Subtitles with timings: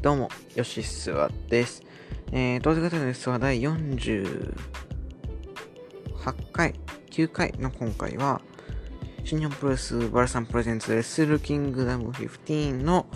[0.00, 1.82] どうも、よしすわです。
[2.30, 4.54] えー、当時型のニュースは第48
[6.52, 6.74] 回、
[7.10, 8.40] 9回の今回は、
[9.24, 13.06] 新日本プロレスバルサンプレゼンツレッスルキングダム15の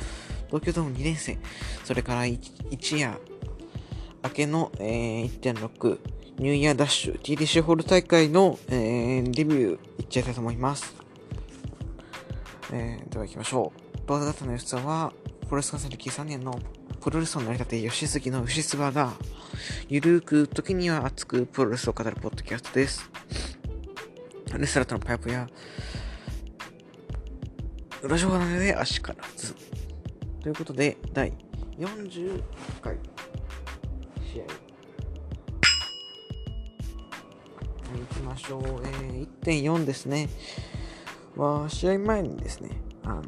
[0.49, 1.39] 東京ドーム2連戦、
[1.85, 2.51] それから一
[2.99, 3.17] 夜
[4.25, 5.99] 明けの、えー、1.6
[6.39, 10.97] ニューイヤーダッシュ TDC ホール大会の、えー、レビューいっちゃいたいと思います。
[12.73, 14.09] えー、では行きましょう。
[14.09, 15.13] 動画型の吉は、
[15.53, 16.59] プロレス観戦歴3年の
[17.03, 19.13] プロレスを成り立て吉杉の牛すばが、
[19.87, 23.11] ゆるーく、時には熱くプロレスを語るポッドキャストです。
[24.57, 25.47] レスラーとのパイプや、
[28.03, 29.55] 裏情報なので足からず。
[30.41, 31.35] ということで、第
[31.77, 32.43] 40
[32.81, 32.97] 回
[34.33, 34.45] 試合。
[37.99, 38.63] 行きましょう。
[38.87, 40.31] えー、1.4ですね。
[41.37, 42.71] は、試合前にですね、
[43.05, 43.23] あの、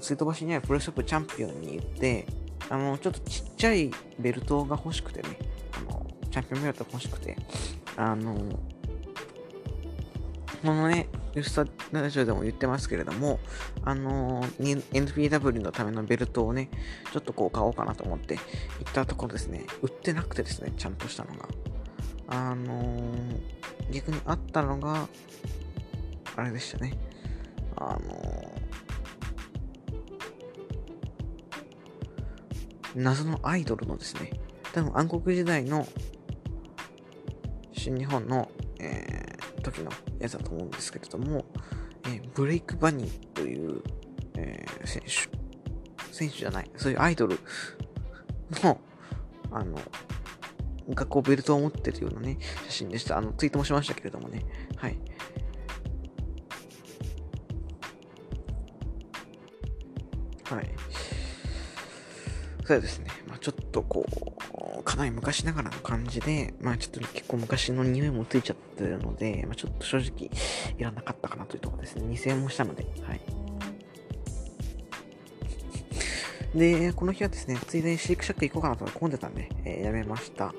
[0.00, 2.26] 水飛ばしにはプロショップチャンピオンに言って、
[2.68, 5.38] あの、ちょっとちっちゃいベルトが欲しくてね、
[5.72, 7.36] あの、チャンピオンベルトが欲しくて、
[7.96, 8.34] あの、
[10.62, 13.38] このね、ユスタラジオでも言ってますけれども、
[13.82, 16.68] あの NPW のためのベルトをね、
[17.12, 18.40] ちょっとこう買おうかなと思って行
[18.90, 21.48] ったところですね、売ってなくてですね、ちゃんとしたのが。
[22.28, 23.14] あの、
[23.90, 25.08] 逆にあったのが、
[26.36, 26.92] あれでしたね。
[27.76, 28.52] あの
[32.94, 34.30] 謎のアイドルのですね、
[34.72, 35.86] 多分暗黒時代の
[37.72, 41.44] 新日本の、えー、時のやつだと思うんですけれども、
[42.04, 43.82] えー、ブレイクバニーという、
[44.36, 47.38] えー、選手、選手じゃない、そういうアイドル
[48.62, 48.80] の、
[49.50, 49.78] あの、
[50.88, 53.18] 学校ベルトを持ってるようなね、写真でした。
[53.18, 54.44] あの、ツイートもしましたけれどもね。
[54.76, 54.98] はい。
[60.44, 60.70] はい。
[62.70, 63.06] そうですね。
[63.26, 64.06] まあちょっとこ
[64.78, 70.30] う、かなり昔ながらの感じで、まあちょっと結構昔の匂いもついちゃってるので、まあちょっと正直
[70.78, 72.04] いらなかったかなというところですね。
[72.14, 73.20] 2000円もしたので、はい。
[76.54, 80.54] で、この日はですね、ついでにシークシャック行こうかなと混んでたんで、えー、やめました。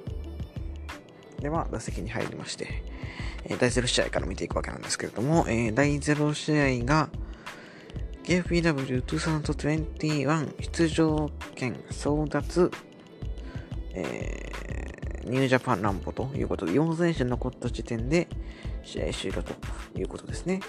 [1.40, 2.84] では、打席に入りまして、
[3.46, 7.08] えー、第0試合から見ていくわけなんですけれども、えー、第0試合が、
[8.24, 11.30] KFPW2021 出場
[11.62, 12.72] 権争奪、
[13.94, 18.28] えー、ニュージャパンランボということで、4選手残った時点で
[18.84, 19.54] 試合終了と
[19.96, 20.60] いうことですね。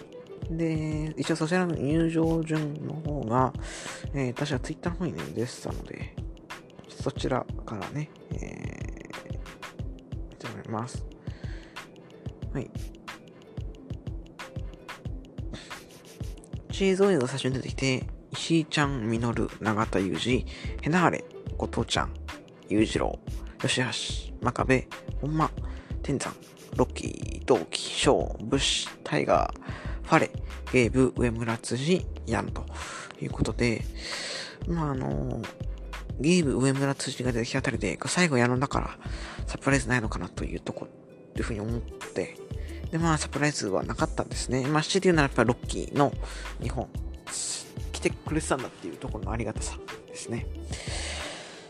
[0.50, 3.54] で、一応そちらの入場順の方が、
[4.12, 6.14] えー、確か Twitter の方にね、出てたので、
[6.91, 8.41] そちらからね、えー、
[10.30, 11.06] 見てもらいます。
[12.53, 12.70] はい。
[16.70, 18.04] チーズオイルが最初に出てきて、
[18.42, 20.44] 石井ちゃん、みのる、永田裕二、
[20.80, 21.25] ヘナーレ、
[21.56, 22.12] 後藤ちゃん、
[22.69, 23.16] 裕次郎、
[23.60, 23.84] 吉橋、
[24.42, 24.88] 真壁、
[25.20, 25.48] 本間、
[26.03, 26.34] 天山、
[26.75, 30.32] ロッキー、同期、翔、ブッシュ、タイガー、ファレ、
[30.72, 32.64] ゲーブ、上村辻、ヤンと
[33.20, 33.84] いうことで、
[34.66, 35.41] まああの
[36.19, 38.98] ゲーブ、上村辻が出てきたあたりで、最後やるんだから
[39.47, 40.88] サプライズないのかなというとこ、
[41.34, 42.36] というふうに思って、
[42.91, 44.66] で、まあ、サプライズはなかったんですね。
[44.66, 46.12] まあ、強いて言うならやっぱりロッキーの
[46.60, 46.88] 日本、
[48.03, 50.47] てくれてたんだっていうところのありがたさですね。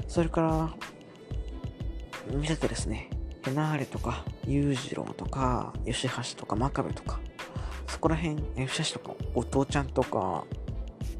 [0.09, 0.75] それから、
[2.35, 3.11] 見せてですね、
[3.45, 7.21] ヘナーレとか、裕次郎とか、吉橋とか、真壁とか、
[7.87, 10.45] そこら辺、吉橋とか、お父ちゃんとか、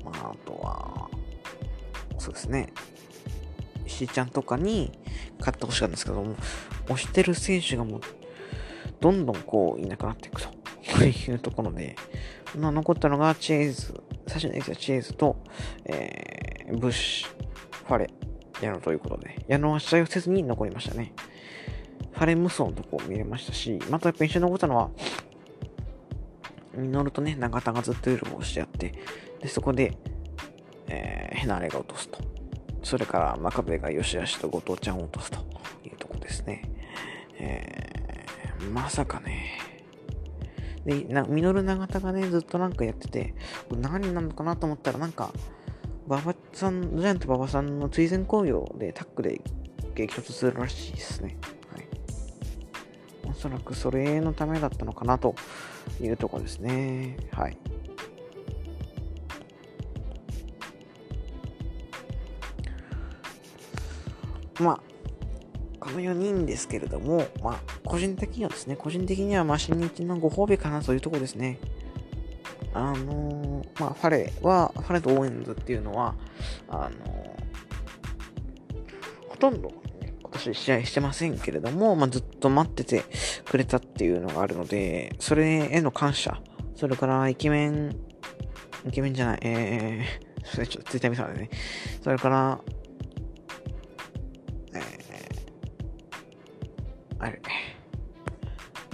[0.05, 1.11] まあ、あとは、
[2.19, 2.73] そうですね、
[3.87, 4.93] 石井ちゃんとかに
[5.39, 6.37] 勝ってほしかったんですけども、
[6.87, 8.01] 押してる選手がもう
[9.01, 10.49] どんどんこういなくなっていくと
[11.05, 11.97] いうところで、
[12.57, 14.02] まあ、残ったのがチェーズ、
[14.33, 15.37] 最初に出てきたチーズと、
[15.85, 18.09] えー、ブッシュ、ファレ、
[18.63, 21.13] 矢野ということで、矢野は試合をせずに残りましたね。
[22.13, 24.91] ファレ無双のとこ見れましたし、またやっぱ一緒に残ったのは、
[26.75, 28.95] ミノルとね、永田がずっとルールをしてやって、
[29.41, 29.99] で、そこで、
[30.89, 32.19] えー、ヘナレが落とすと。
[32.83, 35.39] それから、真壁が吉橋と後藤ちゃんを落とすと
[35.85, 36.63] いうとこですね。
[37.39, 37.93] えー
[38.71, 39.72] まさかね。
[40.85, 43.35] で、な、ミノル長田がね、ずっとなんかやってて、
[43.71, 45.33] 何なのかなと思ったら、なんか、
[46.07, 49.41] 馬場さん、ジャイアント馬場さんの追善工業でタッグで
[49.95, 51.37] 激突するらしいですね。
[51.73, 51.89] はい。
[53.31, 55.35] おそらくそれのためだったのかなと
[56.01, 57.17] いうとこですね。
[57.31, 57.57] はい。
[64.61, 64.92] まあ、
[65.83, 71.59] この4人ですけれども、まあ、個人的にはですね、個人的には、まあ、新日のご褒美かなというところですね。
[72.73, 76.15] あのー、まあ、ファレは、ファレとオーエンズっていうのは、
[76.69, 77.37] あの
[79.29, 79.73] ほとんど、
[80.23, 83.05] 今年試合してませんけれども、まあ、ずっと待ってて
[83.45, 86.41] くれたっていうのがあるので、それへの感謝、
[86.77, 87.97] それからイケメン、
[88.87, 91.51] イケメンじゃない、えー、ちょっとツイッター見せね。
[92.03, 92.61] それから、
[97.23, 97.41] あれ、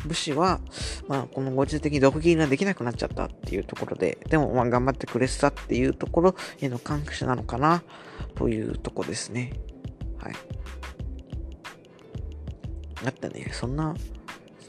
[0.07, 0.61] 武士は、
[1.09, 7.83] まあ、このご時世的に毒斬りができなくなっちゃったっていうところで、でも、まあ、頑張ってくれてたっていうところへの感謝なのかな、
[8.35, 9.55] というとこですね。
[10.19, 10.35] はい。
[13.03, 13.95] だってね、そんな、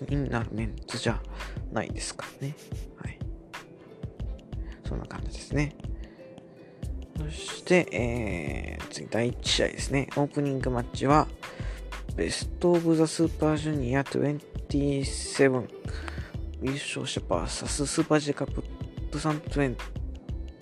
[0.09, 1.21] 意味なるメンツじゃ
[1.73, 2.55] ないですからね。
[2.95, 3.19] はい。
[4.87, 5.75] そんな感じですね。
[7.17, 10.07] そして、えー、次、第1試合ですね。
[10.15, 11.27] オープニングマッチは、
[12.15, 15.67] ベストオブザスーパージュニア27
[16.61, 18.63] 優勝者 VS スーパー J カップ
[19.17, 19.75] 2020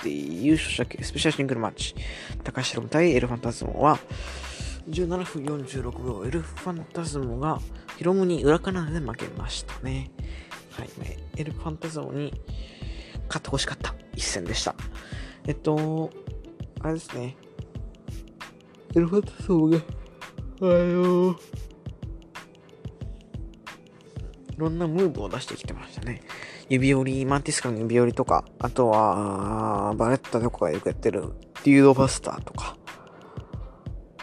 [0.05, 1.95] 優勝者系スペシャルシングルマッチ。
[2.44, 3.99] 高橋ロ対エルファンタズモは
[4.89, 6.25] 17分46秒。
[6.25, 7.59] エルファンタズモが
[7.97, 10.11] ヒロムに裏カナダで負けましたね。
[10.71, 10.89] はい。
[11.35, 12.31] エルファンタズモに
[13.27, 13.95] 勝ってほしかった。
[14.15, 14.75] 一戦でした。
[15.47, 16.11] えっと
[16.81, 17.35] あれですね。
[18.95, 19.79] エルファンタズモが
[20.59, 21.36] あの
[24.51, 26.21] いろんなムーブを出してきてましたね。
[26.68, 31.33] 指折り、マンティスカの指折りとか、あとは、バレッタとかがよくやってる、
[31.63, 32.75] デュードバスターとか、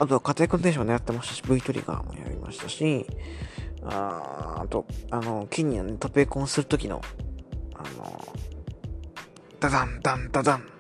[0.00, 3.06] あとは家庭コンテンション狙ってましたし、V トリガーもやりましたし、
[3.84, 7.00] ああと、あの、キニアントペコンするときの、
[7.74, 8.34] あの、
[9.60, 10.73] ダダンダンダダン。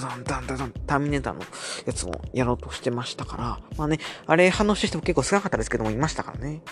[0.00, 1.40] ダダンダンダダン、ターミネーターの
[1.86, 6.62] やつもやろうとしてましたから、まあね、あれ反応して人も結構少なかったですけども、いましたからね。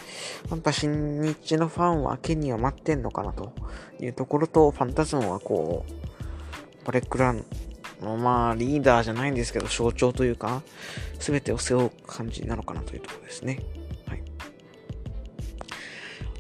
[0.51, 3.53] やっぱ新日のファンはケニーを待ってんのかなと
[4.01, 7.45] いうところと、ファンタズムはこう、バレックラン
[8.01, 10.63] の、まあ、リーダーじゃないんですけど、象徴というか、
[11.19, 13.61] すべてを背負う感じなのかなというところですね。
[14.07, 14.23] はい。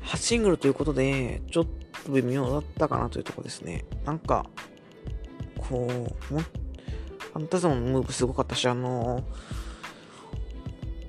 [0.00, 1.66] 初シングルということで、ちょっ
[2.04, 3.84] と微妙だったかなというところですね。
[4.04, 4.46] なんか、
[5.56, 5.86] こ
[6.30, 6.44] う、もっ
[7.32, 9.20] ファンタズムのムーブすごかったし、あの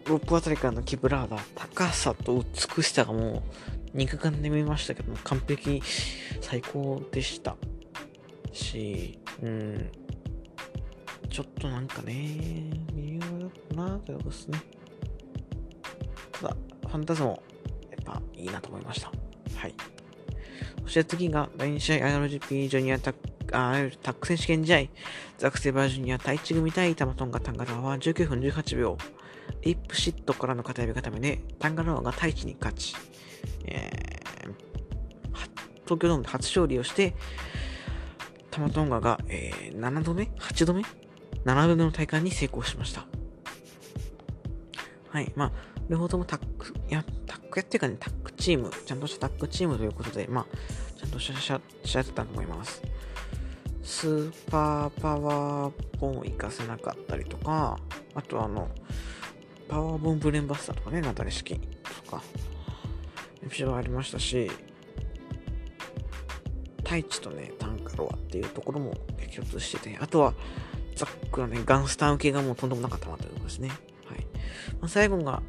[0.06, 2.44] ー、ロープあたりからのキブラーダ、高さと
[2.78, 3.42] 美しさがもう
[3.94, 5.82] 肉眼で見ましたけども、完璧
[6.40, 7.58] 最高でした
[8.54, 9.92] し、うん、
[11.30, 14.62] ちょっとなんかね、微妙だったなということですね。
[16.32, 17.40] ただ、ファンタズムやっ
[18.06, 19.12] ぱいいなと思いました。
[19.58, 19.76] はい。
[20.84, 24.88] そして次が第2試合 IRGP ジュニアタックあタック選手権試合、
[25.38, 28.98] ザクセバージュニア対1組対タマトンガタンガロアは19分18秒、
[29.62, 32.96] イップシットからの片指固めで、タンガロアがタイチに勝ち、
[33.66, 34.54] えー、
[35.86, 37.14] 東京ドームで初勝利をして、
[38.50, 40.82] タマトンガが、えー、7度目 ?8 度目
[41.46, 43.06] ?7 度目の大会に成功しました。
[45.10, 45.32] はい。
[45.36, 45.52] まあ、
[45.90, 52.82] 両方ともタック、いや、タックやっていうかね、タックチーム、ちゃんとしたタックチームということで、まあ、ちゃんとしゃしゃ、しゃってたと思います。
[53.84, 57.78] スーパーパワーボンを活かせなかったりとか、
[58.16, 58.70] あとあの、
[59.68, 61.60] パワーボンブレンバスターとかね、ナタリ式
[62.06, 62.24] とか、
[63.46, 64.50] エピソードありましたし、
[66.78, 70.34] 太一とね、タンカロアっていうところも激突してて、あとは、
[70.96, 73.70] ザックのね、ガンスター受けがもうとんでもなかったなということですね。
[73.70, 73.78] はい。
[74.80, 75.42] まあ、最後が、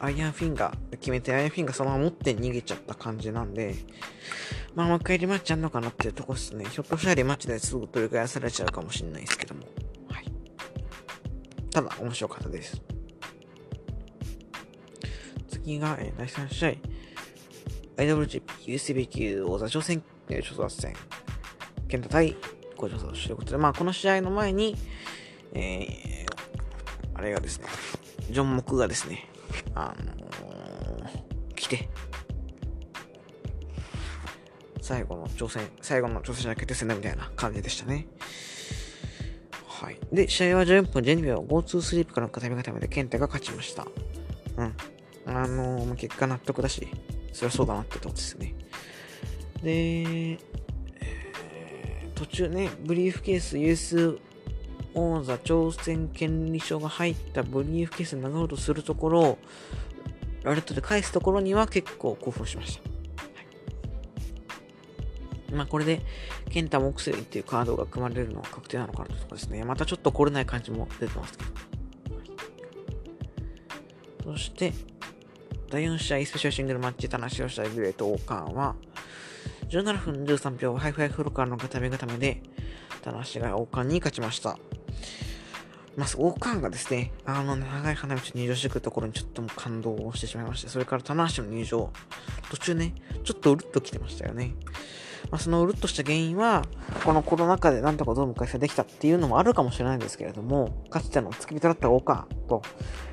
[0.00, 3.74] アイアンフィンガー決めて、アイアンフィンガーそのまま持って逃げちゃった感じなんで、
[4.74, 6.64] まあ、もう一回リマッチあんのかなっていうとこですね。
[6.66, 9.62] ひょっとしたらリマッチですぐ取り返されちゃうかもしれないですけども。
[10.08, 10.26] はい。
[11.70, 12.80] ただ、面白かったです。
[15.48, 16.98] 次が、えー、第3試合。
[18.02, 20.94] IWGP UCB 級王座挑戦、えー、挑戦戦。
[21.88, 22.36] 健太対
[22.76, 24.76] 五条選手ということで、まあ、この試合の前に、
[25.52, 26.26] えー、
[27.14, 27.66] あれがですね、
[28.30, 29.28] ジョン・モクがですね、
[29.74, 31.88] あのー、来て、
[34.88, 38.06] 最後の挑戦、最後の挑戦者決定戦だみたいな感じでしたね。
[39.66, 39.98] はい。
[40.10, 43.86] で、試合は10分12秒、GoTo スリープからの固め固めで、ケンタが勝ちました。
[44.56, 44.74] うん。
[45.26, 46.88] あのー、結果納得だし、
[47.34, 48.54] そりゃそうだなってとこですね。
[49.62, 50.38] で、えー、
[52.14, 54.18] 途中ね、ブリーフケース US
[54.94, 59.38] 王座挑戦権利書が入ったブリーフケースに流ろうとするところを、
[60.44, 62.97] ラレットで返すところには結構興奮しました。
[65.52, 66.02] まあこれで、
[66.50, 69.64] ケンタモクセリっていうカードが組まれるのは確定なのかなととこですね。
[69.64, 71.44] またちょっと来れない感じも出てますけ
[74.24, 74.32] ど。
[74.32, 74.72] そして、
[75.70, 78.76] 第4試合スペシャルシングルマッチ、棚橋対グレート・オーカーンは、
[79.70, 82.42] 17分13秒、ハイフライフローからの片エビ固めで、
[83.02, 84.58] 棚橋がオーカーンに勝ちました。
[85.96, 91.90] まあ、オーカーンがですね、あの、長い花道入場してくるところにちょっともう感動をしてしまいまして、それから棚橋の入場、
[92.50, 94.54] 途中ね、ちょっとうるっと来てましたよね。
[95.30, 96.64] まあ、そのうるっとした原因は、
[97.04, 102.62] このコロナ禍でなんとかドーム開催できたっていうのもあるかもしれないんですけれども、かつての付き人だった岡と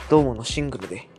[0.09, 1.09] ドームのシングルで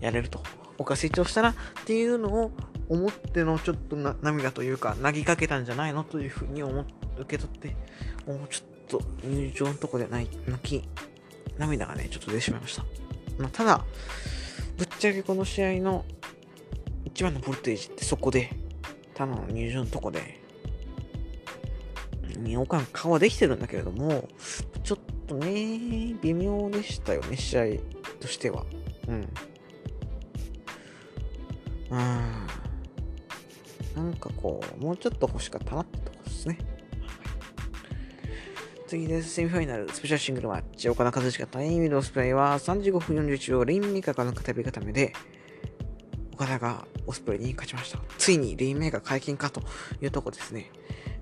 [0.00, 0.40] やれると。
[0.78, 1.54] 岡成長したらっ
[1.86, 2.50] ていうのを
[2.88, 6.84] 思ってのちょっとな涙というか、投げかけたんじゃないのというふうに思
[7.18, 7.76] 受け取って、
[8.30, 10.28] もうちょっと入場のとこで泣
[10.62, 10.88] き、
[11.58, 12.84] 涙がね、ちょっと出てしまいました。
[13.38, 13.84] まあ、ただ、
[14.76, 16.04] ぶっちゃけこの試合の
[17.04, 18.50] 一番のボルテージってそこで、
[19.16, 20.40] たの入場のとこで、
[22.38, 24.28] 二王冠顔はできてるんだけれども、
[24.84, 27.64] ちょっとね、微妙でしたよね、試合
[28.20, 28.66] としては。
[29.08, 29.28] うん。
[31.90, 32.46] うん。
[33.96, 36.58] なんかこう、もうちょっと欲しかったなってとこですね。
[38.86, 39.30] 次です。
[39.30, 40.88] セミファイナル、スペシャルシングルマッチ。
[40.90, 45.12] 岡田和親対ミドスプレイは35分41秒、レインメーカーからの片指固めで、
[46.34, 47.98] 岡田がオスプレイに勝ちました。
[48.18, 49.62] ついにレインメーカー解禁かと
[50.00, 50.70] いうとこですね。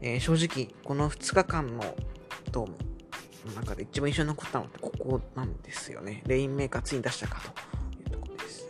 [0.01, 1.95] えー、正直、この2日間の
[2.51, 2.77] ドーム
[3.47, 6.23] の中で一番印象に残ったのってここなんですよね。
[6.27, 7.49] レインメーカーついに出したかと
[8.03, 8.67] いうとこです。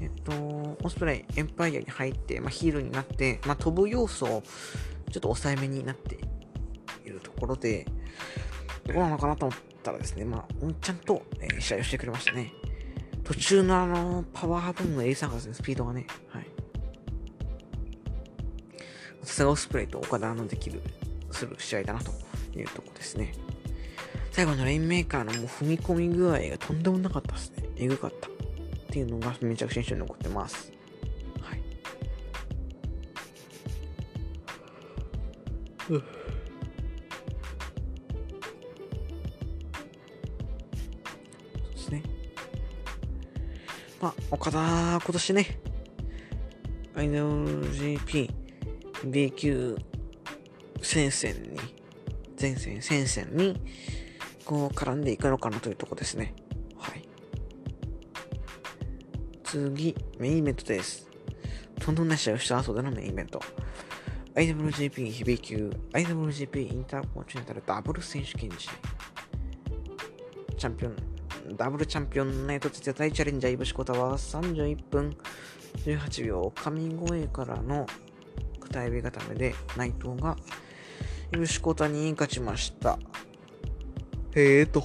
[0.00, 4.42] えっと、オスプレイ、エンパイアに入って、まあ、ヒールになって、まあ、飛ぶ要素を
[5.10, 6.18] ちょっと抑えめになって
[7.04, 7.86] いるところで、
[8.86, 12.52] どうなのかなと思ったらですね、まあ、ちゃんと、えー、試合をしてくれましたね。
[13.24, 16.46] 途中のあの、パワー分の A サーガスのスピードがね、はい。
[19.22, 20.82] さすがオスプレイと岡田のできる、
[21.30, 22.12] する試合だなと
[22.56, 23.32] いうとこですね。
[24.30, 27.68] 最後のレインメーカーのもう踏み込み具合がとんでもなかったですね。
[27.76, 28.28] えぐかった。
[28.28, 28.30] っ
[28.90, 30.70] ていうのがめちゃくちゃ印象に残ってます。
[31.40, 31.60] はい。
[44.04, 45.58] まあ、岡田、今年ね、
[46.94, 48.30] IWGP
[49.06, 49.78] B 級
[50.82, 51.58] 戦線に、
[52.38, 53.58] 前線、戦線に、
[54.44, 56.34] こう絡んでいくのかなというとこですね。
[56.76, 57.08] はい。
[59.42, 61.08] 次、メインイベントです。
[61.80, 63.40] とんでもない試合をした後でのメインイベント。
[64.34, 68.74] IWGP ヘビー級 IWGP インターコンチネンタルダブル選手権時代。
[70.58, 71.13] チャンピオン
[71.52, 75.14] ダブルチャンピオンナイトツ大チャレンジャーイブシコタは31分
[75.84, 77.86] 18秒神声からの
[78.60, 80.36] 片指固めで内藤が
[81.34, 82.98] イブシコタに勝ちました。
[84.34, 84.80] へえと。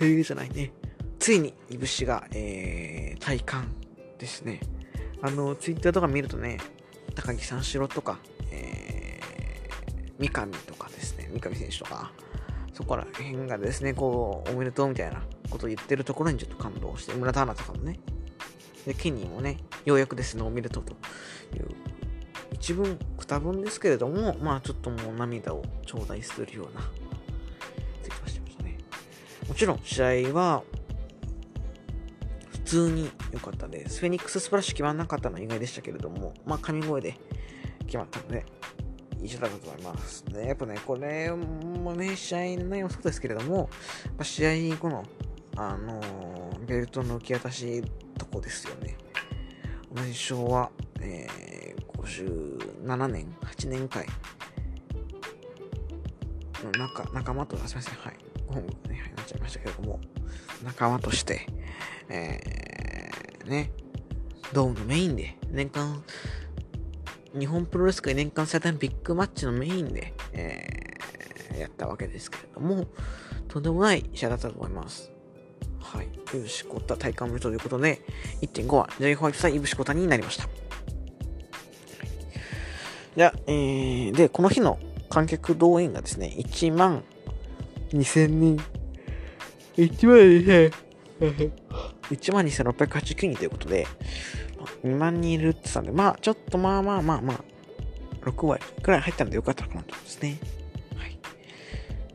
[0.00, 0.72] へえじゃないね。
[1.18, 3.74] ついにイブシが、えー、体感
[4.18, 4.60] ですね。
[5.20, 6.58] あの、ツイッターとか見るとね、
[7.14, 8.18] 高木三四郎とか、
[8.50, 12.10] えー、三上とかですね、三上選手とか、
[12.72, 17.98] そこら辺がですね、こう、おめでとうみたいなことを言ってるところにちょっと感動して、村田アナとかもね、
[18.86, 21.68] で、ケニーもね、ようやくですね、おめでとという、
[22.52, 26.80] 一文、二文ですけれども、まあちょっともう涙を頂戴するような、
[28.02, 28.78] ツイートしてましたね。
[29.48, 30.62] もちろん、試合は、
[32.50, 34.00] 普通に良かったです。
[34.00, 37.16] フェニックススプラッシュ決まらなかったのは意外でしたけれども、まあ神声で
[37.86, 38.44] 決まったので、
[39.22, 40.46] 一緒だと思いますね。
[40.46, 43.68] やっぱね、これもね、試合の内容もそうですけれども、
[44.22, 45.04] 試合後の、
[45.60, 47.82] あのー、ベルトの受け渡し
[48.16, 48.96] とこですよね。
[49.92, 54.06] 同じ昭和、えー、57年、8年会。
[56.64, 60.00] の仲仲間と、すみません、はい、本部ね、なっちゃいましたけれども、
[60.64, 61.46] 仲間として、
[62.08, 63.72] えー、ね、
[64.52, 66.02] ドームのメインで年間
[67.38, 72.86] 日本プロレス界年間最大のビッグマッチのメインで、えー、やったわけですけれども、
[73.48, 75.17] とんでもない試合だったと思います。
[75.92, 76.06] はい。
[76.06, 78.02] イブシコタ体感無ということで、
[78.42, 80.44] 1.5はジェイホワイト対イブシコタになりました。
[80.44, 80.52] はい、
[83.16, 84.78] じゃあ、えー、で、この日の
[85.08, 87.02] 観客動員がですね、1万
[87.92, 88.60] 2000人。
[89.76, 90.72] 1万2000
[92.10, 93.86] 1万2689人ということで、
[94.84, 97.40] 2万人いるって言ったんで、まあ、ちょっとまあまあまあまあ、
[98.28, 100.57] 6割くらい入ったんでよかったかなと思いますね。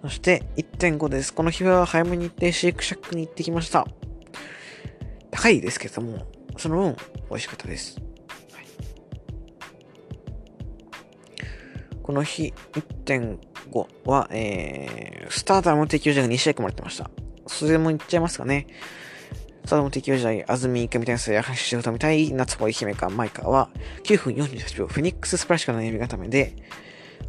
[0.03, 1.33] そして1.5です。
[1.33, 3.87] この日は早めに行ってシェイクシャックに行ってきました。
[5.31, 6.97] 高いですけども、その分
[7.29, 8.01] 美味しかったです。
[8.51, 8.65] はい、
[12.03, 12.53] この日
[13.05, 17.09] 1.5は、えー、スターターの提供者が2試合組まれてました。
[17.47, 18.67] それもいっちゃいますかね。
[19.63, 23.69] サドム敵時代、安住神谷や橋仕事みたい、夏穂姫かマイカは、
[24.03, 26.53] 9分48秒、フェニックススプラッシュからの指固めで、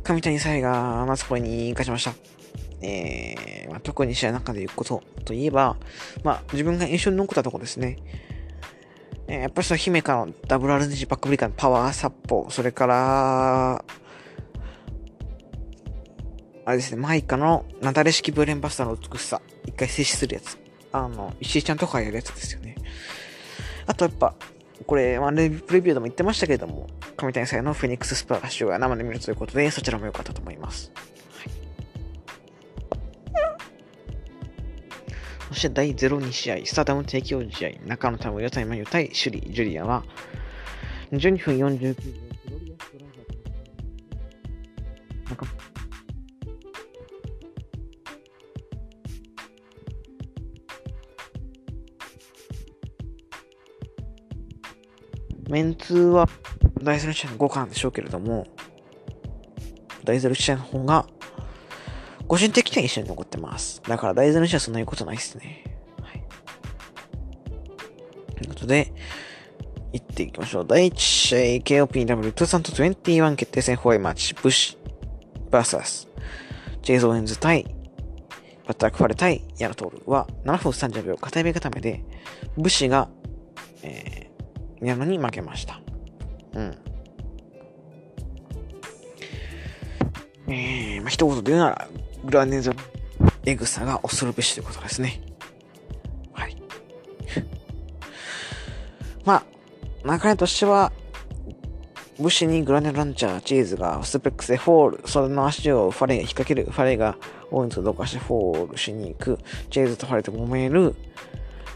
[0.02, 2.43] 神谷さえが夏穂に勝ちました。
[2.84, 5.76] えー、まあ、特に試合の中で言うことといえば、
[6.22, 7.96] まあ、自分が印象に残ったところですね。
[9.26, 13.84] えー、やっぱりその姫からの WRG バックブリカのパワーサッポ、それから、
[16.66, 20.58] あれですね、マイカのなだれ式ブレンバスターの美しさ、一回静止するやつ。
[20.92, 22.76] あの、石井ちゃんとかやるやつですよね。
[23.86, 24.34] あとやっぱ、
[24.86, 26.86] これ、まあ、レビューでも言ってましたけれども、
[27.16, 30.92] 神谷さんのフェニックススプラッシュが生で見るということで、そちらも良かったと思います。
[35.54, 40.02] そして第02試合、スターダム提供試合、中野タム、ヨタイマユ対首里ジュリアは、
[41.12, 41.94] 12分49秒、
[55.49, 56.28] メンツは
[56.82, 58.49] 大ゼロ試合の5巻でしょうけれども、
[60.02, 61.06] 大ゼロ試合の方が、
[62.34, 63.80] 個人的には一緒に残ってます。
[63.86, 65.62] だから大ゼロ試合はそんなにことないですね。
[66.02, 66.24] はい。
[68.34, 68.92] ということで、
[69.92, 70.66] 行っていきましょう。
[70.66, 76.08] 第1試合、KOPW2021 決定戦ホワイマッチ、ブッシュ VS、
[76.82, 77.72] ジェイゾーエンズ対、
[78.66, 82.02] バッタークファレ対ヤナトールは7分30秒、片指固めで、
[82.58, 83.08] ブシが、
[83.84, 85.80] えー矢野に負けました。
[86.54, 86.76] うん。
[90.48, 91.88] えー、まあ、一言で言うなら、
[92.25, 92.73] グラネザ
[93.45, 95.21] エグさが恐るべしということですね。
[96.33, 96.57] はい。
[99.25, 99.45] ま
[100.04, 100.93] あ、流れとしては、
[102.19, 107.16] 武士にグラネランチャー、チーズがスペックスでフォール、それの足をファレが引っ掛ける、ファレが
[107.50, 109.38] オーンとどかしてフォールしに行く、
[109.71, 110.95] チーズとファレと揉める、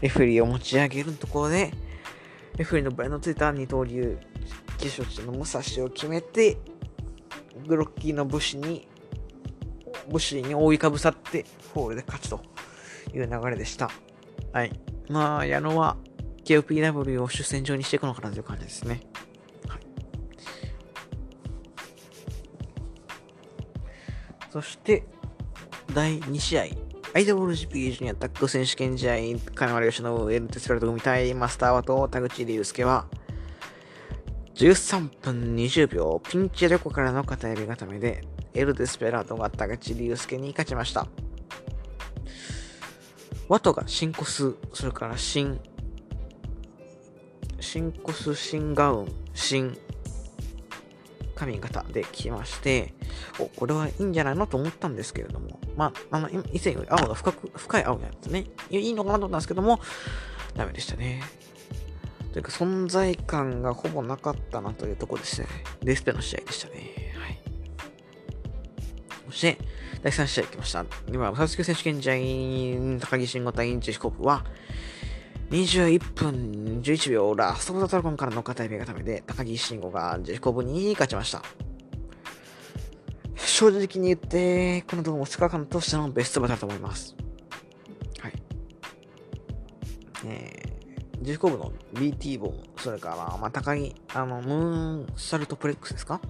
[0.01, 1.71] レフェリーを持ち上げるところで、
[2.57, 4.17] レフェリーの場合のついた二刀流、
[4.77, 6.57] 騎手の武蔵を決めて、
[7.67, 8.87] グロッキーの武士に、
[10.07, 12.41] 武士に覆いかぶさって、フォールで勝つと
[13.13, 13.89] いう流れでした。
[14.53, 14.71] はい。
[15.09, 15.97] まあ、矢野は
[16.45, 19.01] KOPW を主戦場にしていくのかなという感じですね。
[19.67, 19.79] はい。
[24.51, 25.03] そして、
[25.93, 26.63] 第2試合。
[27.13, 29.15] IWGP ジュニアタッグ選手権試合、
[29.55, 33.07] 金丸義信、エルテスラルト組対マスターワと田口竜介は、
[34.53, 41.07] 13分20秒、ピンチレコからの片指固めで、エル・デスペラートが田口竜介に勝ちました。
[43.47, 45.59] ワトがシンコス、それからシン、
[47.59, 49.77] シンコス、シンガウン、シン、
[51.35, 52.93] 髪型で来まして、
[53.39, 59.79] お、これはいいんじゃないのと思ったんですけれども、まあ、あの、以前より青が深く、深い青のやつね、いいのかなと思ったんですけども、
[60.55, 61.23] ダメでしたね。
[62.33, 65.49] というか、存在感がほぼなかったなというところでしたね。
[65.81, 67.15] デスペの試合でしたね。
[67.17, 67.39] はい。
[69.29, 69.57] そして、
[70.01, 70.85] 第3試合行きました。
[71.07, 74.43] 今、サウス級選手権試合、高木慎吾対インチヒコープは、
[75.51, 81.43] 21分11秒ラストボタドラゴンからの片指がためで、高木慎吾がジェフコブに勝ちました。
[83.35, 87.15] 正直に言って、この動画も2日間としてのベストバトルだと思います。
[88.19, 88.33] はい。
[90.25, 96.21] えー、ジェフコブの BT ボン、それから、まあ、高木、あの、ムーンサルトプレックスですか？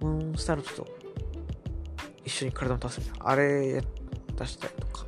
[0.00, 1.01] ムーンサルトと
[2.24, 3.28] 一緒に体を出すみたいな。
[3.30, 3.82] あれ
[4.36, 5.06] 出したりとか。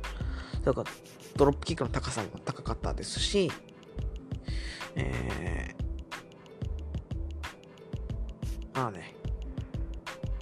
[0.61, 0.91] それから、
[1.35, 3.51] ドロップキックの高さも高かったですし、
[4.95, 9.15] えー、まあね、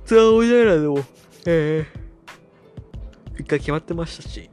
[0.06, 1.00] ツアーオイラでも、
[1.46, 4.50] えー、一回決まってましたし、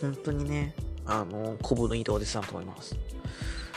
[0.00, 0.74] 本当にね、
[1.06, 2.96] あの、コブの移動でしたと思います。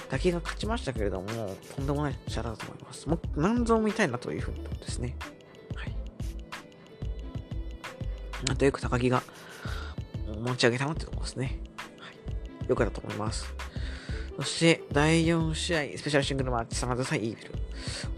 [0.09, 3.07] だけが勝ちましたけれども、とんでもないチャラだと思います。
[3.09, 5.15] もう、何ぞ見たいなというふうに思うんですね。
[8.45, 9.23] なんとよく高木が、
[10.39, 11.59] 持ち上げたなってところですね。
[11.97, 12.11] は
[12.65, 12.69] い。
[12.69, 13.53] よかったと思います。
[14.37, 17.51] そして、第4試合、スペシャルシングルマッチ、サマザサイイービル。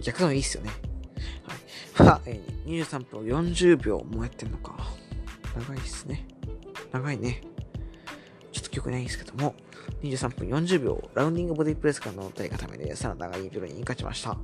[0.02, 0.72] 逆のいいっすよね。
[1.98, 2.08] はい。
[2.08, 4.76] は、 えー、23分40秒もやってんのか。
[5.56, 6.26] 長いっすね。
[6.92, 7.42] 長いね。
[8.52, 9.56] ちょっと記憶ないんですけども、
[10.02, 14.38] 23分40秒、ラウンディングボディプレスからの体がためで、サナダがイービルに勝ちました。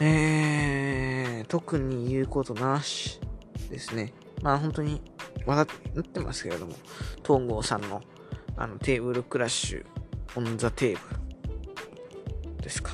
[0.00, 3.20] えー、特に言うことなし
[3.72, 4.12] ですね。
[4.42, 5.00] まあ本当に
[5.46, 6.74] 話題になってますけれども、
[7.26, 8.02] 東郷さんの
[8.56, 9.86] あのテーブルクラッシュ
[10.36, 11.14] オンザテーブ
[12.56, 12.92] ルですか。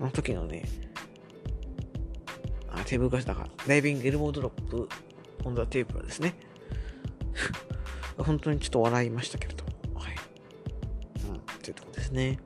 [0.00, 0.64] あの時のね、
[2.68, 4.88] あテーブルクラッシュだから、ダイビングエルボードロップ
[5.44, 6.34] オンザテーブルですね。
[8.18, 10.14] 本当にちょっと笑いましたけれども、はい。
[11.28, 12.38] うん、というとこですね。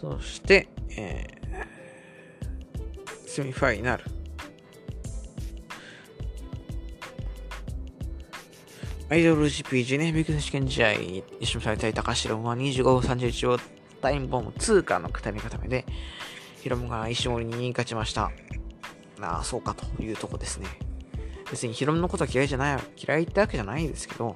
[0.00, 1.37] そして、えー、
[3.38, 4.04] セミファイナル。
[9.10, 10.92] アイドル GP ね、ビッグ選手権試合、
[11.38, 13.58] 一緒にされたい高城は25分31を
[14.02, 15.86] タイムボム2からの語り固めで、
[16.62, 18.32] ヒロムが石森に勝ちました。
[19.20, 20.66] ああ、そうかというとこですね。
[21.48, 24.34] 別にヒロムのことは嫌いじゃない、嫌いってわけじゃないですけど、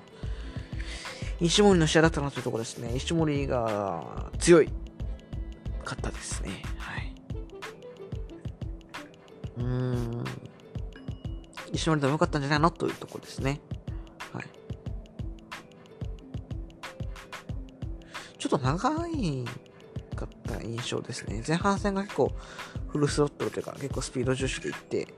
[1.40, 2.94] 石森の試合だったなというところですね。
[2.94, 4.68] 石森が強い、
[5.84, 6.71] かったですね。
[11.82, 12.70] 石森でもよかったんじゃないの？
[12.70, 13.60] というところですね。
[14.32, 14.44] はい。
[18.38, 19.44] ちょっと長い
[20.14, 21.42] かった印象ですね。
[21.46, 22.30] 前半戦が結構
[22.86, 25.08] フルスロットルというか結構スピード重視でいって、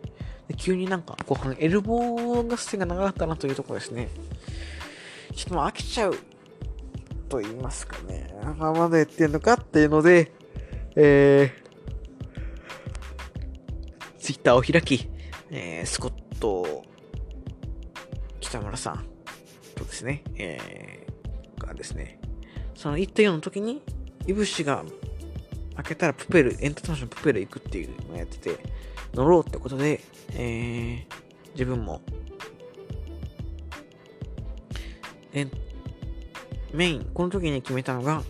[0.48, 4.08] で急になんか後半エルボー合戦が長かったなというところですね。
[5.34, 6.16] ちょっともう飽きちゃう
[7.28, 8.34] と言いますかね。
[8.56, 10.32] ままだやってんのかっていうので、
[10.96, 15.10] えー、ツイッターを開き、
[15.50, 16.13] えー、スコッ
[16.44, 16.84] ト、
[18.40, 19.06] 北村さん。
[19.74, 22.20] とですね、えー、がですね、
[22.74, 23.82] その1.4の時に、
[24.26, 24.84] いぶしが
[25.76, 28.58] 開けたらプペル、エンターテインメンプペル行くっていうのをやってて、
[29.14, 30.00] 乗ろうってことで、
[30.34, 32.02] えー、自分も、
[35.32, 35.46] え
[36.72, 38.22] メイン、この時に決めたのが、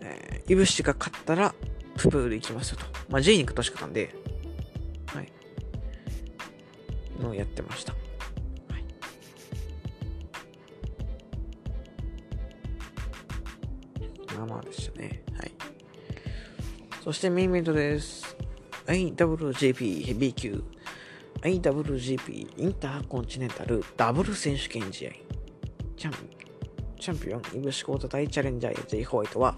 [0.00, 1.54] えー、いぶしが勝ったら、
[1.96, 2.86] プペル行きますよと。
[3.10, 4.14] まあ、J に行くとしかったんで、
[7.28, 7.94] のをやってました。
[14.36, 15.22] まあまあでしたね。
[15.36, 15.52] はい。
[17.02, 18.36] そしてメインイベントです。
[18.88, 20.64] IWGP ヘビー級
[21.42, 25.10] IWGP インターコンチネンタルダブル選手権試合
[25.94, 26.14] チャン
[26.98, 29.56] チャンピオンイブシコータ対チャレンジャー J ホワイトは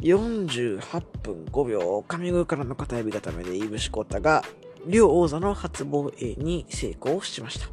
[0.00, 4.44] 48分5秒神宮からの片指固めでイブシコータが
[4.88, 7.66] 両王座の初防衛に成功しました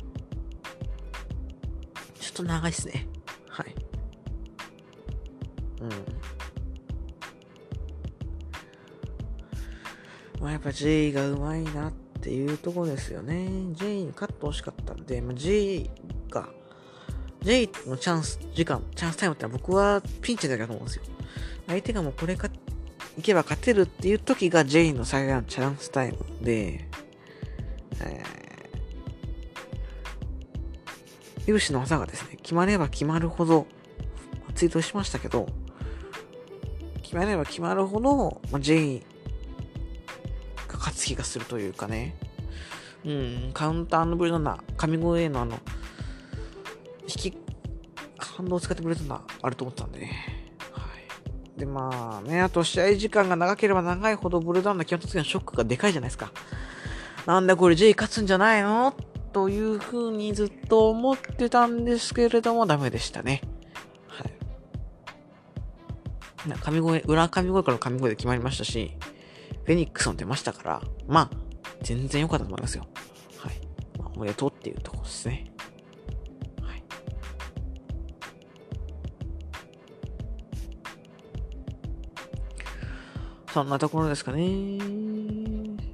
[2.20, 3.08] ちょっと長いですね
[3.50, 3.76] はい
[5.82, 6.16] うん
[10.46, 13.48] まあ、やっぱ J がうまいなっていうとこですよね。
[13.74, 15.90] J に勝ってほしかったんで、まあ、J
[16.30, 16.50] が、
[17.42, 21.04] J のチャンス、時間、チャンスタイムって僕はピンチだけだと思うんですよ。
[21.66, 22.50] 相手がもうこれか、
[23.18, 26.88] いけば勝てるっていう時が J の最大のチャンスタイムで、
[28.02, 33.68] えー、有志の技がですね、決まれば決まるほど、
[34.54, 35.48] ツイートしましたけど、
[37.02, 39.04] 決まれば決まるほど、まあ、J
[40.68, 42.16] 勝つ気がするというかね。
[43.06, 45.60] うん、カウンターのブルドナ、神声のあの、
[47.04, 47.38] 引き、
[48.18, 50.46] 反動を使ってくれたのはあると思ったんでね。
[51.58, 56.32] で、まあね、あと試合時間が長ければ長いほどブルダウンの基本的なショックがでかいじゃないですか。
[57.26, 58.94] なんだこれ J 勝つんじゃないの？
[59.34, 63.42] という風にずっと思ってたんですけれども、ダメでしたね。
[64.08, 64.32] はい。
[66.62, 68.96] 神声、裏神声から神声で決まりましたし、
[69.66, 71.38] フェニックスも出ましたから、まあ、
[71.82, 72.88] 全然良かったと思いますよ。
[73.40, 73.56] はい。
[74.00, 75.52] まあ、おめでとうっていうところですね。
[76.62, 76.84] はい。
[83.52, 84.78] そんなところですかね。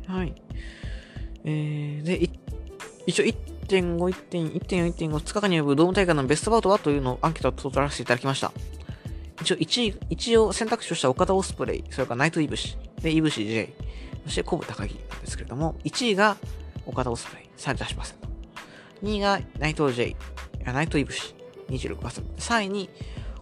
[0.07, 0.35] はい。
[1.43, 2.29] えー、で、
[3.05, 8.51] 一応1.5、1.4、1.4、1.5、2日間に及ぶドーム大会のベストバウトはというのをアンケートを取らせていただきました。
[9.41, 13.73] 一応、一位、一応選択肢とした岡田オスプレイ、それからナイトイブシ、で、イブシ J、
[14.25, 16.37] そしてコブ高木なんですけれども、1位が
[16.85, 18.15] 岡田オスプレイ38%。
[19.03, 20.15] 2位が内藤 J、
[20.63, 21.33] 内藤イブシ
[21.69, 22.23] 26%。
[22.37, 22.89] 3位に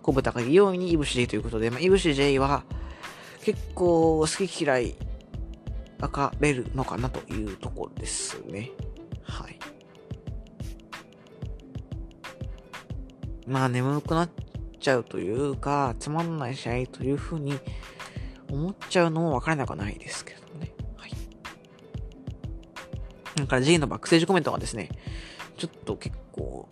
[0.02, 2.64] コブ高木、4位にイブシ J ということで、まあ、イブシ J は
[3.44, 4.96] 結構好き嫌い
[6.00, 8.72] 分かれるのかなというところですね。
[9.24, 9.60] はい。
[13.46, 14.30] まあ眠くなっ
[14.80, 17.54] ちゃうというか、つまんない試合というふうに
[18.50, 20.74] 思っちゃうのもわからなくはないですけどね。
[20.96, 21.12] はい。
[23.36, 24.90] だから G のバックステージコメントはですね、
[25.58, 26.70] ちょっと結構、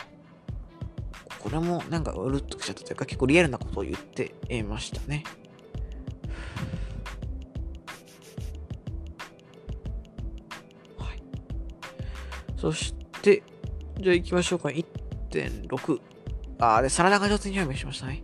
[1.40, 5.24] これもなんかうるっときちゃったというか結構リアルなことを言っていましたね。
[12.58, 13.44] そして、
[14.00, 14.70] じゃあ行きましょうか。
[14.70, 16.00] 1.6。
[16.60, 18.24] あ、で、サラダが上手に表明しましたね。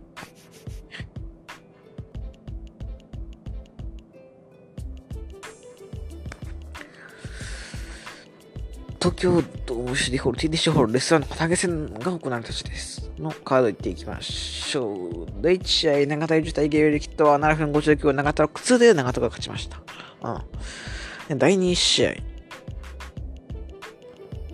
[9.04, 13.12] 東京ドームシティホール、TDC ホール、レストランの投げ戦が行われた地です。
[13.18, 15.26] のカードいっていきましょう。
[15.42, 19.82] 第1試合、長田自体ゲームリキットは7分59秒、長田6通で長田が勝ちました。
[21.30, 21.38] うん。
[21.38, 22.33] 第2試合。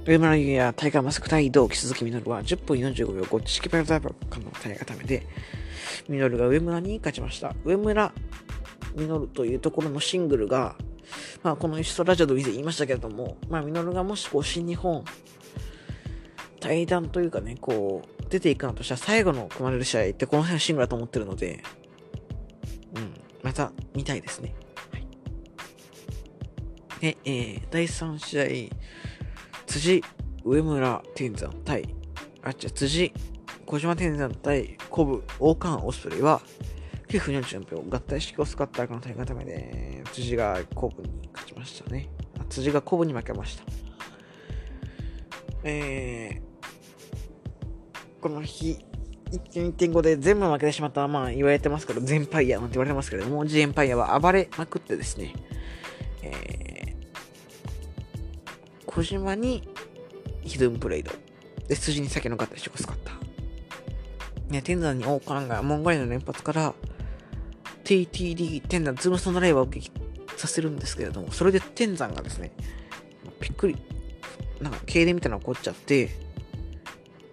[0.06, 5.26] 上村優也、タイガーマスク対同期鈴木みのるは10分45秒5式ペラダイバーの体固めで、
[6.08, 7.54] みのるが上村に勝ちました。
[7.64, 8.12] 上村
[8.94, 10.74] みのるというところのシングルが、
[11.42, 15.04] まあ、このイストラジオで以前言いましたけれども、まあ、ミノルがもしこう、新日本、
[16.60, 21.62] 対談というかね、こう、出ていくのとしたら最後の組まれる試合ってこの辺はシングルだと思ってるので、
[22.96, 24.54] うん、また見たいですね。
[24.92, 25.06] はい。
[27.00, 28.44] で、えー、第3試合、
[29.70, 30.02] 辻、
[30.44, 31.94] 上村天山対、
[32.42, 33.12] あ、じゃ辻、
[33.64, 36.40] 小島天山対古武、王冠オスプレイは、
[37.06, 42.08] 9分44秒、合体式を使ったこの大会ためで、辻が古武に勝ちましたね。
[42.48, 43.64] 辻が古武に負けました。
[45.62, 48.84] えー、この日、
[49.30, 55.32] 1.5で全部負けてしまったまあ言われてますけど、全パイヤなんて言われてますけども、ジエンパイヤは暴れまくってですね、
[56.24, 56.69] えー、
[58.90, 59.68] 小島に
[60.42, 61.12] ヒドゥンプレイド、
[61.68, 63.12] で、筋に先の合体式を使った。
[64.52, 66.74] ね、天山に王冠がモンゴリの連発から、
[67.84, 69.92] TTD 天山ズームストンドライバーを撃
[70.36, 72.50] させるんですけれども、それで天山がですね、
[73.40, 73.76] びっくり、
[74.60, 76.10] なんか、経電みたいなの起こっちゃって、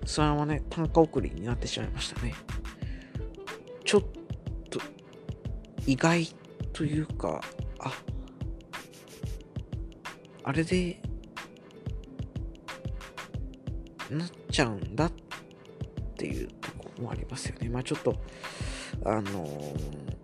[0.06, 2.36] そのままね、単価送りになってしまいましたね。
[3.84, 4.04] ちょっ
[4.70, 4.80] と、
[5.88, 6.28] 意外
[6.72, 7.42] というか、
[7.80, 7.92] あ、
[10.44, 11.02] あれで、
[14.12, 15.12] なっちゃうんだっ
[16.18, 17.70] ていうとこもありますよね。
[17.70, 18.16] まあちょっと、
[19.06, 20.18] あのー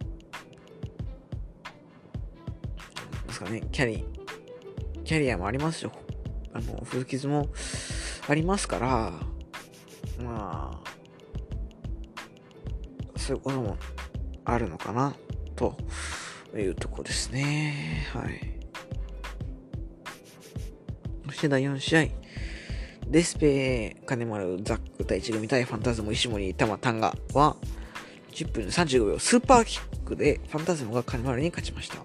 [3.44, 4.06] かね、キャリ、
[5.04, 5.92] キャリアもありますよ。
[6.54, 7.50] あの、古傷も
[8.28, 9.14] ありますから、
[10.24, 10.90] まあ、
[13.18, 13.78] そういうことも
[14.46, 15.16] あるのかな、
[15.56, 15.78] と
[16.56, 18.08] いうとこですね。
[18.14, 18.60] はい。
[21.28, 22.02] そして第4試合、
[23.14, 27.56] デスペ、金丸、ザック対1組対ファンタズム、石森、玉、タンガは、
[28.32, 31.98] 10分35秒、スーパーキックでファンタズムが金丸に勝ちました。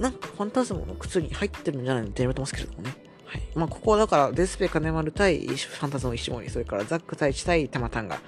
[0.00, 2.94] なんかファンタズムの靴に入ってるんじゃないのって言われてますけれどもね。
[3.26, 3.42] はい。
[3.54, 8.18] まあ、ここはだから、デスペ金丸対ファンタズム石森、それからザック対1対タマタンガ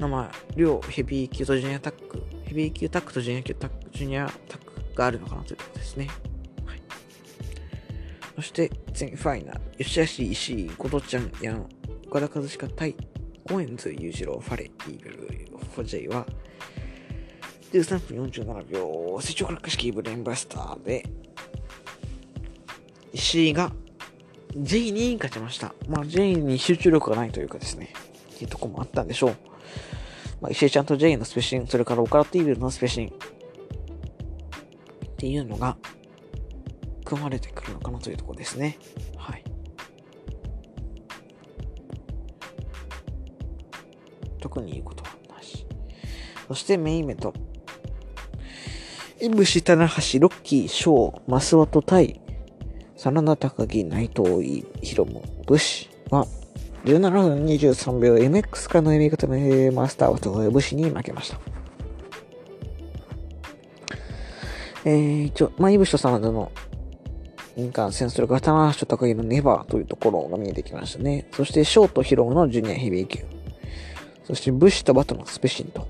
[0.00, 6.08] の、まあ、両ヘビー級とジュニアタック、ヘビー級タックとジュニア級タック、ジュニアタックがあるのかなというころですね。
[8.36, 11.66] そして、全ファイナル、吉橋石井、琴ちゃん、矢野、
[12.06, 12.94] 岡田和親対、
[13.48, 16.26] コエンズ裕次郎、ファレ、イーグル、ホジェイは、
[17.72, 21.04] 13分47秒、成長クラック式ブレンバスターで、
[23.14, 23.72] 石井が
[24.54, 25.74] J に勝ちました。
[25.88, 27.94] まあ J に集中力がないというかですね、
[28.34, 29.36] っていうとこもあったんでしょう。
[30.42, 33.10] まあ、石井ちゃんと J のスペシン、それからオカラティーブルのスペシンっ
[35.16, 35.78] ていうのが
[37.06, 38.76] 組まれてくるのかなというところですね。
[39.16, 39.44] はい。
[44.40, 45.64] 特に言うことはなし。
[46.48, 47.32] そしてメインイベント。
[49.20, 52.20] M 下棚橋、ロッキー、翔、マスワト対、
[52.96, 56.26] 真田高木、内藤博文、武士は、
[56.84, 61.38] 17分23秒 MX かの読み方でマスターはと武士に負けました。
[64.84, 66.52] えー、一応、まあ、イブシと真田の
[67.56, 71.26] 印鑑戦、それから棚橋と高木のネバーというところが見えてきましたね。
[71.32, 73.24] そして、ショートヒロのジュニアヘビー級。
[74.24, 75.86] そして、武士とバトのスペシンと。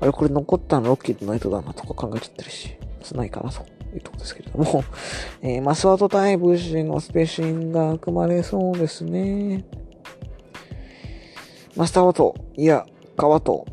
[0.00, 4.82] あれこれ残ったのロッキーとナイトだなとか考えちゃってるし、つないかなというとこですけれども、
[5.42, 9.64] えー、マスワートタイプ氏のスペシンが組まれそうですね。
[11.76, 12.86] マスターワト、いや、
[13.16, 13.66] 川と、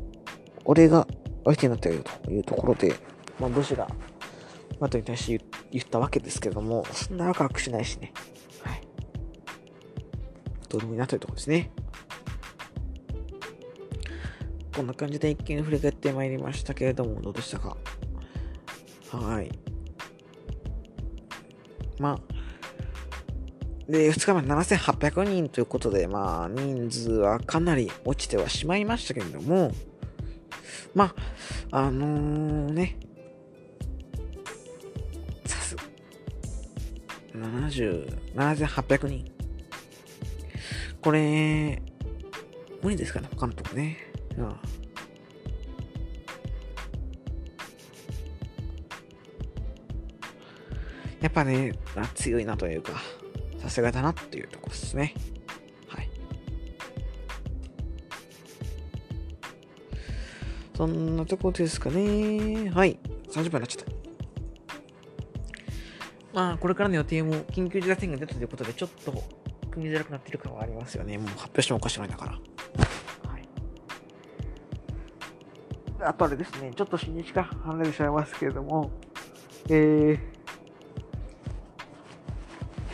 [0.66, 1.08] 俺が
[1.46, 2.94] 相手になってるというところで、
[3.40, 3.88] まあ、武士が、
[4.80, 8.14] マトに対して言ったわけですけれども、そんな若くしないしね。
[8.62, 8.82] はい。
[10.70, 11.72] どうでもいいなというところですね。
[14.76, 17.78] こんな感じで一見振り返ってまいりましたけれども、どうでしたか？
[19.12, 19.52] はい。
[21.98, 29.72] まあ、で、2日目7800人ということで、まあ、人数はかなり落ちてはしまいましたけれども、
[30.94, 31.16] ま
[31.72, 32.98] あ、あのー、ね、
[37.38, 39.32] 70、7800人。
[41.02, 41.82] これ、
[42.82, 43.98] 無理ですかね、他のとこね。
[44.38, 44.60] うん。
[51.22, 51.74] やっぱね、
[52.16, 52.94] 強いなというか、
[53.60, 55.14] さすがだなっていうとこですね。
[55.88, 56.10] はい。
[60.76, 62.70] そんなとこですかね。
[62.72, 63.00] はい。
[63.30, 63.97] 30分になっちゃった。
[66.38, 69.12] まあ、これからの予定も緊急事態宣言が出たということで、ちょっと
[69.72, 71.18] 組みづらくなってる感はありますよね。
[71.18, 72.32] もう発表してもおかしくないんだから。
[72.32, 72.38] は
[73.40, 73.48] い。
[76.00, 78.92] あとあれですね、ちょっと日にちが離れてしまいますけれども、
[79.68, 80.20] えー、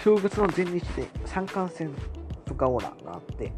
[0.05, 1.93] 正月の前日で三冠戦
[2.45, 3.51] とかオーラがあって、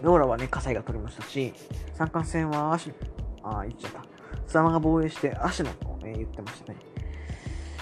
[0.00, 1.52] ローラはね、火災が取りましたし、
[1.94, 2.92] 三冠戦は足、
[3.42, 4.04] あ、言っちゃった。
[4.46, 6.89] スワマが防衛して足のと、ね、言ってましたね。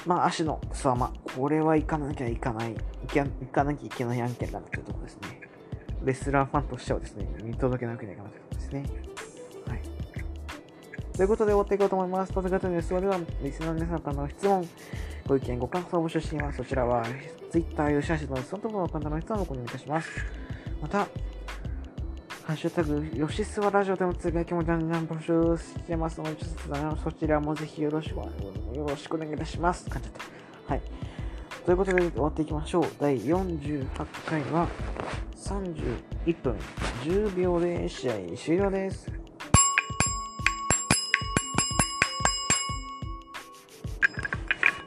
[0.08, 1.12] まあ、足のスワマ。
[1.36, 2.74] これは行かなきゃいかない、
[3.12, 5.40] 行かなきゃいけない案件だというところですね。
[6.02, 8.84] レスラーファンとしてはですね、見届けなきゃいけないというころですね。
[9.68, 9.82] はい。
[11.14, 12.32] ということで終わっていこうと思います。
[12.32, 14.66] 突型の質問では、リスナーの皆さんからの質問、
[15.26, 16.56] ご意見、ご感想を募集しています。
[16.56, 17.04] そちらは、
[17.50, 20.08] Twitter、吉橋のそのところの方の質問をご入いたします。
[20.80, 21.06] また、
[22.48, 26.40] ハッシュタグ、よしすわラジオでもつぶやきもガンガン募集してますので、
[27.04, 28.26] そちらもぜひよろしくよ
[28.74, 29.90] ろしくお願いいたします。
[29.90, 30.18] 感じて。
[30.66, 30.80] はい。
[31.66, 32.84] ということで終わっていきましょう。
[32.98, 33.86] 第48
[34.24, 34.66] 回は
[35.36, 36.56] 31分
[37.04, 39.10] 10秒で試合終了です。
[39.10, 39.12] あ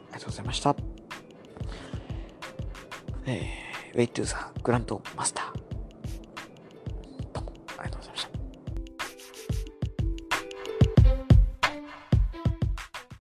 [0.08, 0.76] りがとうございました。
[3.28, 5.61] えー、ウェイトゥーザーグランドマスター。